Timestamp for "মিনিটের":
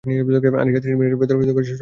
0.95-1.19